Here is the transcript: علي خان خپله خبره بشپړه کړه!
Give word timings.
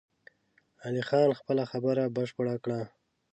علي 0.85 1.01
خان 1.07 1.29
خپله 1.39 1.63
خبره 1.71 2.03
بشپړه 2.15 2.55
کړه! 2.63 2.81